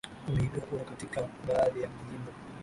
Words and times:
wameibiwa 0.27 0.61
kura 0.65 0.83
katika 0.83 1.21
baadhi 1.47 1.81
ya 1.81 1.89
majimbo 1.89 2.31